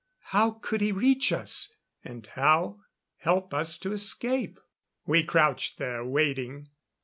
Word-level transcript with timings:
How 0.33 0.49
could 0.63 0.81
he 0.81 0.91
reach 0.91 1.31
us? 1.31 1.75
And 2.03 2.25
how 2.25 2.79
help 3.17 3.53
us 3.53 3.77
to 3.77 3.91
escape? 3.93 4.59
We 5.05 5.23
crouched 5.23 5.77
there, 5.77 6.03
waiting. 6.03 6.69